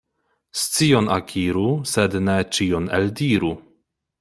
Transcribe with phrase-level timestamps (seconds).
[0.61, 3.55] Scion akiru, sed ne ĉion eldiru.